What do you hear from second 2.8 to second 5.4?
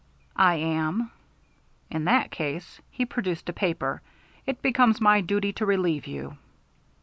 he produced a paper "it becomes my